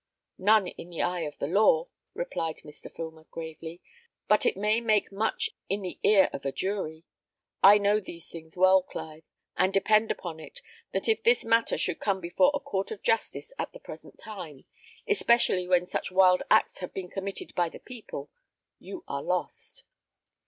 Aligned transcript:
"None 0.39 0.65
in 0.65 0.89
the 0.89 1.03
eye 1.03 1.19
of 1.25 1.37
the 1.37 1.45
law," 1.45 1.85
replied 2.15 2.57
Mr. 2.65 2.91
Filmer, 2.91 3.25
gravely; 3.29 3.81
"but 4.27 4.47
it 4.47 4.57
may 4.57 4.81
make 4.81 5.11
much 5.11 5.51
in 5.69 5.83
the 5.83 5.99
ear 6.01 6.27
of 6.33 6.43
a 6.43 6.51
jury. 6.51 7.03
I 7.61 7.77
know 7.77 7.99
these 7.99 8.27
things 8.27 8.57
well, 8.57 8.81
Clive; 8.81 9.23
and 9.55 9.71
depend 9.71 10.09
upon 10.09 10.39
it, 10.39 10.59
that 10.91 11.07
if 11.07 11.21
this 11.21 11.45
matter 11.45 11.77
should 11.77 11.99
come 11.99 12.19
before 12.19 12.49
a 12.55 12.59
court 12.59 12.89
of 12.89 13.03
justice 13.03 13.53
at 13.59 13.73
the 13.73 13.79
present 13.79 14.17
time, 14.17 14.65
especially 15.07 15.67
when 15.67 15.85
such 15.85 16.11
wild 16.11 16.41
acts 16.49 16.79
have 16.79 16.95
been 16.95 17.11
committed 17.11 17.53
by 17.53 17.69
the 17.69 17.77
people, 17.77 18.31
you 18.79 19.03
are 19.07 19.21
lost. 19.21 19.83